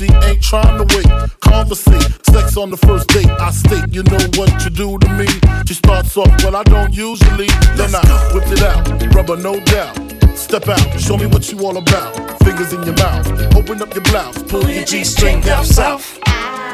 This 0.00 0.08
must 0.08 0.22
mean 0.22 0.22
she 0.22 0.28
ain't 0.28 0.42
trying 0.42 0.78
to 0.78 0.96
wait. 0.96 1.40
Conversate, 1.40 2.26
sex 2.26 2.56
on 2.56 2.70
the 2.70 2.76
first 2.76 3.08
date. 3.08 3.28
I 3.28 3.50
state, 3.50 3.84
you 3.90 4.02
know 4.04 4.24
what 4.36 4.64
you 4.64 4.70
do 4.70 4.98
to 4.98 5.08
me. 5.14 5.26
She 5.66 5.74
starts 5.74 6.16
off, 6.16 6.32
well, 6.42 6.56
I 6.56 6.62
don't 6.64 6.94
usually. 6.94 7.48
Then 7.76 7.94
I 7.94 8.02
whip 8.32 8.48
it 8.48 8.62
out, 8.62 9.14
rubber 9.14 9.36
no 9.36 9.60
doubt. 9.60 9.96
Step 10.36 10.68
out, 10.68 11.00
show 11.00 11.16
me 11.16 11.26
what 11.26 11.50
you 11.52 11.58
all 11.66 11.76
about. 11.76 12.14
Fingers 12.44 12.72
in 12.72 12.82
your 12.84 12.96
mouth, 12.96 13.26
open 13.54 13.82
up 13.82 13.92
your 13.94 14.04
blouse, 14.04 14.42
pull 14.44 14.68
your 14.68 14.84
G 14.84 15.04
string 15.04 15.40
down 15.40 15.64
south. 15.64 16.18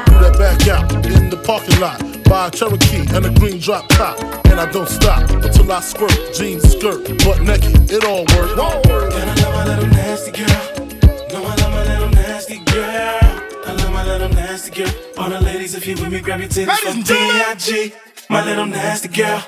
Do 0.07 0.19
that 0.23 0.35
back 0.37 0.67
out 0.67 0.91
in 1.05 1.29
the 1.29 1.37
parking 1.37 1.79
lot. 1.79 1.99
Buy 2.25 2.47
a 2.47 2.51
Cherokee 2.51 3.05
and 3.15 3.25
a 3.25 3.31
green 3.39 3.59
drop 3.59 3.87
top. 3.89 4.17
And 4.47 4.59
I 4.59 4.71
don't 4.71 4.87
stop 4.87 5.29
until 5.29 5.71
I 5.71 5.81
squirt. 5.81 6.17
Jeans, 6.33 6.63
skirt, 6.63 7.03
butt 7.23 7.41
naked, 7.41 7.91
it 7.91 8.03
all 8.05 8.25
works. 8.35 8.51
And 8.53 9.29
I 9.29 9.35
love 9.43 9.53
my 9.53 9.65
little 9.65 9.89
nasty 9.89 10.31
girl. 10.31 10.86
No, 12.49 12.55
I 13.65 13.73
love 13.73 13.91
my 13.91 14.05
little 14.05 14.29
nasty 14.29 14.71
girl. 14.71 14.87
my 14.87 14.93
little 14.93 15.09
nasty 15.09 15.11
girl. 15.11 15.17
All 15.17 15.29
the 15.29 15.41
ladies, 15.41 15.75
if 15.75 15.85
you 15.85 15.95
with 15.95 16.11
me, 16.11 16.21
grab 16.21 16.39
your 16.39 16.47
titties 16.47 16.77
for 16.77 16.93
B.I.G. 17.13 17.93
My 18.29 18.45
little 18.45 18.65
nasty 18.65 19.09
girl. 19.09 19.43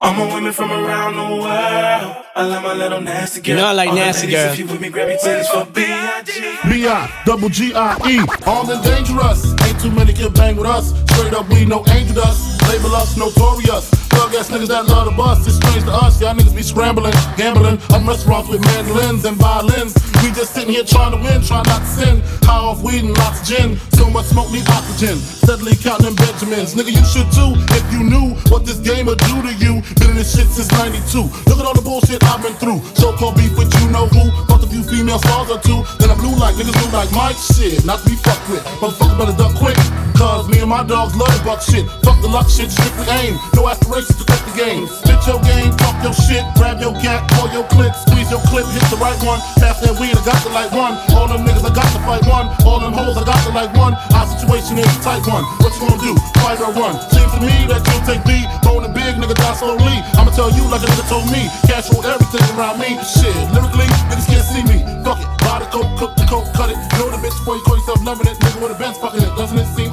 All 0.00 0.14
my 0.14 0.34
women 0.34 0.52
from 0.52 0.72
around 0.72 1.16
the 1.16 1.36
world. 1.42 2.24
I 2.34 2.42
love 2.42 2.62
my 2.62 2.72
little 2.72 3.02
nasty 3.02 3.42
girl. 3.42 3.56
You 3.56 3.60
know 3.60 3.66
I 3.68 3.72
like 3.72 3.88
All 3.90 3.94
the 3.94 4.00
nasty 4.00 4.26
ladies, 4.28 4.42
girl. 4.42 4.52
If 4.52 4.58
you 4.58 4.66
with 4.68 4.80
me, 4.80 4.88
grab 4.88 5.08
your 5.08 5.18
titties 5.18 5.48
for 5.48 5.70
B.I.G. 5.70 6.40
B.I. 6.70 7.22
double 7.26 7.50
G-I-E, 7.50 8.20
armed 8.46 8.70
and 8.70 8.84
dangerous. 8.84 9.52
Ain't 9.66 9.80
too 9.80 9.90
many 9.90 10.14
can 10.14 10.32
bang 10.32 10.56
with 10.56 10.66
us. 10.66 10.98
Straight 11.12 11.34
up, 11.34 11.46
we 11.50 11.66
no 11.66 11.84
angel 11.88 12.14
dust. 12.14 12.62
Label 12.70 12.94
us 12.96 13.18
notorious. 13.18 13.99
Thug 14.10 14.34
ass 14.34 14.50
niggas 14.50 14.68
that 14.68 14.86
love 14.86 15.06
the 15.06 15.14
bus. 15.16 15.46
It's 15.46 15.56
strange 15.56 15.84
to 15.84 15.92
us. 15.92 16.20
Y'all 16.20 16.34
niggas 16.34 16.54
be 16.54 16.62
scrambling, 16.62 17.14
gambling. 17.36 17.78
I'm 17.90 18.06
restaurants 18.06 18.48
with 18.48 18.60
mandolins 18.62 19.24
and 19.24 19.36
violins. 19.36 19.94
We 20.22 20.30
just 20.36 20.52
sitting 20.52 20.70
here 20.70 20.84
trying 20.84 21.12
to 21.16 21.20
win, 21.22 21.40
trying 21.42 21.64
not 21.66 21.80
to 21.80 21.90
sin. 21.90 22.16
High 22.44 22.60
off 22.60 22.82
weed 22.82 23.04
and 23.04 23.16
lots 23.16 23.40
of 23.40 23.46
gin. 23.46 23.78
So 23.96 24.10
much 24.10 24.26
smoke, 24.26 24.50
need 24.52 24.68
oxygen. 24.68 25.16
Steadily 25.16 25.76
counting 25.76 26.14
Benjamins. 26.14 26.74
Nigga, 26.74 26.92
you 26.92 27.04
should 27.08 27.28
too 27.32 27.56
if 27.76 27.84
you 27.92 28.04
knew 28.04 28.36
what 28.52 28.66
this 28.66 28.78
game 28.78 29.06
would 29.06 29.18
do 29.24 29.40
to 29.42 29.52
you. 29.56 29.80
Been 29.96 30.12
in 30.12 30.16
this 30.16 30.36
shit 30.36 30.48
since 30.48 30.70
92. 30.72 31.30
Look 31.48 31.58
at 31.58 31.64
all 31.64 31.74
the 31.74 31.82
bullshit 31.82 32.22
I've 32.24 32.42
been 32.42 32.54
through. 32.60 32.80
So 32.94 33.16
called 33.16 33.36
beef 33.36 33.56
with 33.56 33.72
you 33.80 33.90
know 33.90 34.06
who. 34.08 34.30
Fucked 34.46 34.64
a 34.64 34.68
few 34.68 34.82
female 34.82 35.18
stars 35.18 35.50
or 35.50 35.60
two. 35.60 35.84
Then 35.98 36.10
I'm 36.10 36.18
blue 36.18 36.36
like 36.36 36.54
niggas 36.56 36.76
blue 36.76 36.92
like 36.92 37.10
Mike 37.12 37.38
shit. 37.38 37.84
Not 37.84 38.00
to 38.00 38.10
be 38.10 38.16
fucked 38.16 38.48
with. 38.50 38.64
Motherfucker 38.80 39.16
better 39.16 39.36
duck 39.36 39.54
quick. 39.56 39.78
Cause 40.20 40.48
me 40.48 40.60
and 40.60 40.68
my 40.68 40.84
dogs 40.84 41.16
love 41.16 41.32
the 41.32 41.40
buck 41.44 41.62
shit. 41.62 41.88
Fuck 42.04 42.20
the 42.20 42.28
luck 42.28 42.48
shit, 42.50 42.70
strictly 42.70 43.08
aim. 43.24 43.40
No 43.56 43.68
aspirations 44.00 44.16
to 44.16 44.24
take 44.24 44.44
the 44.48 44.56
game. 44.56 44.84
Spit 44.88 45.20
your 45.28 45.40
game, 45.44 45.70
talk 45.76 45.96
your 46.02 46.16
shit, 46.16 46.44
grab 46.56 46.80
your 46.80 46.92
gat, 47.04 47.28
call 47.36 47.48
your 47.52 47.64
clip, 47.68 47.92
squeeze 47.94 48.30
your 48.30 48.40
clip, 48.48 48.64
hit 48.72 48.84
the 48.88 48.96
right 48.96 49.16
one. 49.24 49.40
Pass 49.60 49.80
that 49.80 49.94
weed, 50.00 50.16
I 50.16 50.22
got 50.24 50.40
the 50.42 50.50
like 50.50 50.72
one. 50.72 50.96
All 51.12 51.28
them 51.28 51.44
niggas, 51.44 51.64
I 51.64 51.72
got 51.74 51.88
to 51.92 52.00
fight 52.08 52.24
one. 52.26 52.48
All 52.64 52.80
them 52.80 52.92
hoes, 52.92 53.16
I 53.16 53.24
got 53.24 53.40
to 53.44 53.52
like 53.52 53.72
one. 53.76 53.94
Our 54.16 54.26
situation 54.26 54.78
is 54.80 54.88
a 54.88 55.00
tight 55.04 55.24
one. 55.28 55.44
What 55.60 55.72
you 55.76 55.80
gonna 55.84 56.00
do? 56.00 56.12
Fight 56.40 56.60
or 56.60 56.72
run? 56.72 56.96
Seems 57.12 57.32
to 57.36 57.40
me 57.44 57.56
that 57.68 57.84
you'll 57.84 58.04
take 58.08 58.24
B. 58.24 58.44
Bone 58.64 58.84
and 58.84 58.94
big, 58.94 59.16
nigga, 59.20 59.36
die 59.36 59.56
slowly. 59.56 59.96
I'ma 60.16 60.32
tell 60.32 60.50
you 60.50 60.64
like 60.72 60.82
a 60.82 60.88
nigga 60.88 61.04
told 61.08 61.28
me. 61.28 61.48
Cash 61.68 61.92
roll 61.92 62.04
everything 62.04 62.44
around 62.56 62.80
me. 62.80 62.96
Shit, 63.04 63.36
lyrically, 63.52 63.88
niggas 64.08 64.28
can't 64.28 64.46
see 64.46 64.64
me. 64.64 64.80
Fuck 65.04 65.20
it, 65.20 65.28
buy 65.44 65.60
the 65.60 65.68
coke, 65.68 65.90
cook 66.00 66.12
the 66.16 66.24
coke, 66.24 66.48
cut 66.56 66.72
it. 66.72 66.78
Know 66.96 67.12
the 67.12 67.20
bitch 67.20 67.36
before 67.36 67.56
you 67.56 67.64
call 67.64 67.76
yourself 67.76 68.00
loving 68.04 68.28
it. 68.28 68.36
Nigga 68.40 68.58
with 68.62 68.72
a 68.72 68.78
Benz 68.80 68.96
fucking 68.98 69.20
it. 69.20 69.32
Doesn't 69.36 69.58
it 69.58 69.68
seem 69.76 69.90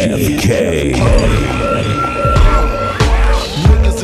JFK. 0.00 1.79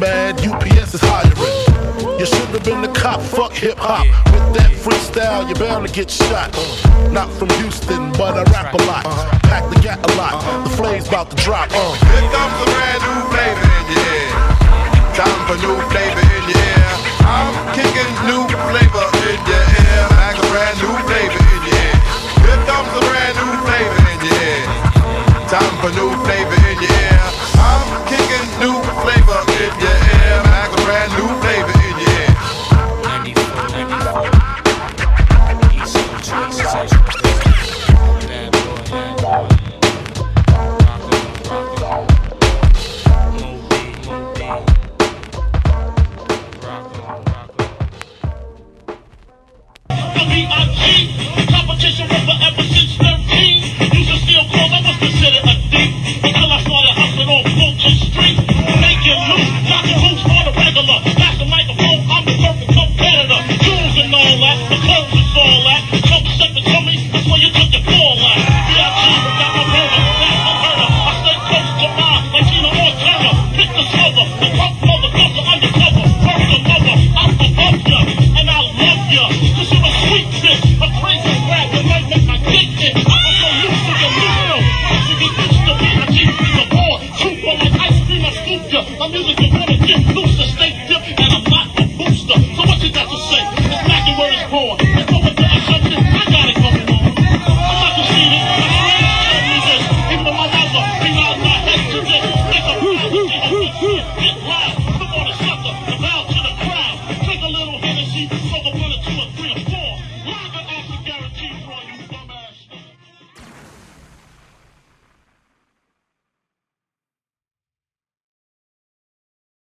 mad, 0.00 0.38
UPS 0.46 0.94
is 0.94 1.00
hiring. 1.02 2.18
You 2.18 2.26
should 2.26 2.48
have 2.54 2.64
been 2.64 2.82
the 2.82 2.92
cop, 2.94 3.20
fuck 3.20 3.52
hip 3.52 3.78
hop. 3.78 4.06
With 4.30 4.58
that 4.58 4.70
freestyle, 4.74 5.46
you're 5.46 5.58
bound 5.58 5.86
to 5.86 5.92
get 5.92 6.10
shot. 6.10 6.50
Not 7.10 7.30
from 7.38 7.50
Houston, 7.62 8.10
but 8.12 8.34
I 8.38 8.42
rap 8.54 8.74
a 8.74 8.82
lot. 8.86 9.04
Pack 9.46 9.70
the 9.70 9.78
gat 9.80 9.98
a 9.98 10.12
lot. 10.14 10.42
The 10.64 10.70
flame's 10.70 11.08
about 11.08 11.30
to 11.30 11.36
drop. 11.36 11.70
Uh. 11.72 11.94
Here 12.10 12.26
comes 12.30 12.56
a 12.58 12.66
brand 12.74 13.00
new 13.06 13.18
flavor 13.30 13.66
in 13.78 13.84
your 13.90 14.02
ear. 14.18 14.30
Time 15.18 15.40
for 15.46 15.56
new 15.62 15.76
flavor 15.90 16.24
in 16.26 16.44
your 16.46 16.62
ear. 16.62 16.90
I'm 17.26 17.54
kicking 17.74 18.12
new 18.26 18.42
flavor 18.70 19.06
in 19.30 19.40
your 19.46 19.64
ear. 19.78 20.02
Like 20.14 20.38
a 20.38 20.46
brand 20.50 20.76
new 20.78 20.94
flavor 21.06 21.42
in 21.54 21.60
your 21.66 21.78
ear. 21.78 21.96
Here 22.46 22.62
comes 22.66 22.90
a 22.94 23.02
brand 23.02 23.34
new 23.40 23.52
flavor 23.66 23.98
in 24.10 24.18
your 24.26 24.42
ear. 24.42 24.64
Time 25.50 25.74
for 25.82 25.90
new 25.94 26.10
flavor 26.26 26.58
in 26.70 26.78
your 26.82 26.92
ear. 26.92 27.17